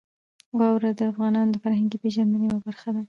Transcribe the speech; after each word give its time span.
واوره 0.59 0.91
د 0.99 1.01
افغانانو 1.11 1.51
د 1.53 1.57
فرهنګي 1.63 1.97
پیژندنې 2.03 2.45
یوه 2.49 2.59
برخه 2.67 2.89
ده. 2.95 2.99